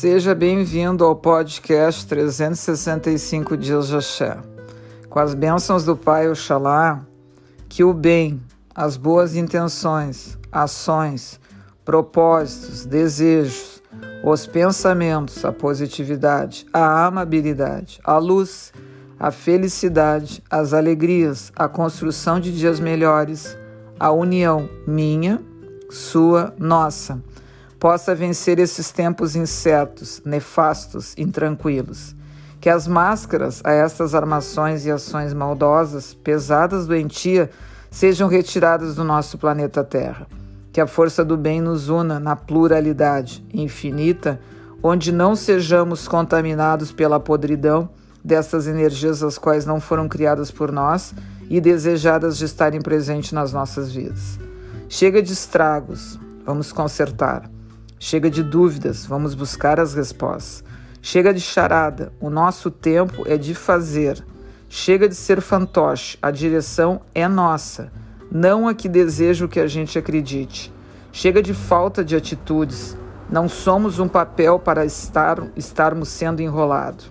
[0.00, 4.38] Seja bem-vindo ao podcast 365 Dias de Axé.
[5.10, 7.04] Com as bênçãos do Pai Oxalá,
[7.68, 8.40] que o bem,
[8.74, 11.38] as boas intenções, ações,
[11.84, 13.82] propósitos, desejos,
[14.24, 18.72] os pensamentos, a positividade, a amabilidade, a luz,
[19.18, 23.54] a felicidade, as alegrias, a construção de dias melhores,
[23.98, 25.42] a união minha,
[25.90, 27.22] sua, nossa
[27.80, 32.14] possa vencer esses tempos incertos, nefastos, intranquilos.
[32.60, 37.50] Que as máscaras a estas armações e ações maldosas, pesadas doentia,
[37.90, 40.26] sejam retiradas do nosso planeta Terra.
[40.70, 44.38] Que a força do bem nos una na pluralidade infinita,
[44.82, 47.88] onde não sejamos contaminados pela podridão
[48.22, 51.14] dessas energias as quais não foram criadas por nós
[51.48, 54.38] e desejadas de estarem presentes nas nossas vidas.
[54.86, 57.50] Chega de estragos, vamos consertar.
[58.02, 60.64] Chega de dúvidas, vamos buscar as respostas.
[61.02, 64.24] Chega de charada, o nosso tempo é de fazer.
[64.70, 67.92] Chega de ser fantoche, a direção é nossa,
[68.32, 70.72] não a que deseja o que a gente acredite.
[71.12, 72.96] Chega de falta de atitudes,
[73.30, 77.04] não somos um papel para estar, estarmos sendo enrolado.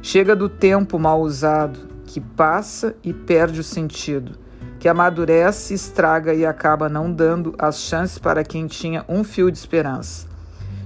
[0.00, 4.38] Chega do tempo mal usado, que passa e perde o sentido,
[4.80, 9.58] que amadurece, estraga e acaba não dando as chances para quem tinha um fio de
[9.58, 10.26] esperança.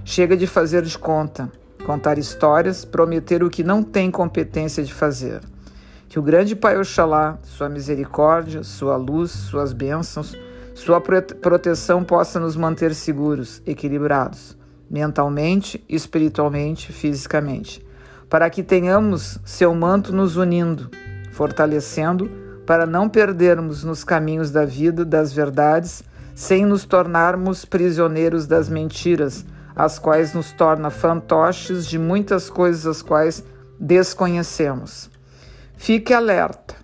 [0.05, 1.48] Chega de fazer de conta,
[1.86, 5.41] contar histórias, prometer o que não tem competência de fazer.
[6.09, 10.36] Que o grande Pai Oxalá, sua misericórdia, sua luz, suas bênçãos,
[10.75, 14.58] sua proteção possa nos manter seguros, equilibrados,
[14.91, 17.81] mentalmente, espiritualmente, fisicamente,
[18.29, 20.91] para que tenhamos seu manto nos unindo,
[21.31, 26.03] fortalecendo, para não perdermos nos caminhos da vida, das verdades,
[26.34, 29.45] sem nos tornarmos prisioneiros das mentiras
[29.77, 33.42] as quais nos torna fantoches de muitas coisas as quais
[33.79, 35.11] desconhecemos.
[35.77, 36.74] Fique alerta.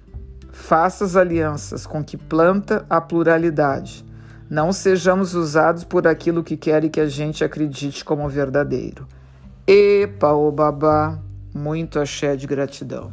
[0.51, 4.05] Faça as alianças com que planta a pluralidade.
[4.49, 9.07] Não sejamos usados por aquilo que querem que a gente acredite como verdadeiro.
[9.67, 11.19] Epa, o babá,
[11.55, 13.13] muito axé de gratidão.